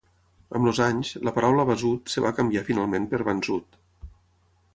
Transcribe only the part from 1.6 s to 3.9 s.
"Basud" es va canviar finalment per "Bansud".